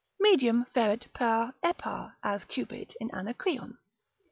[0.19, 3.77] Medium feret per epar, as Cupid in Anacreon.